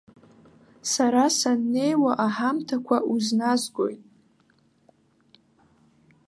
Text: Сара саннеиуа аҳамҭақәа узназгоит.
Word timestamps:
Сара 0.91 1.23
саннеиуа 1.37 2.11
аҳамҭақәа 2.25 2.97
узназгоит. 3.11 4.01